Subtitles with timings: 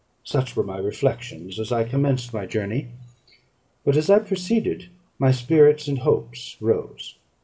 [0.23, 2.87] Such were my reflections as I commenced my journey;
[3.85, 4.87] but as I proceeded,
[5.19, 7.19] my spirits and hopes rose.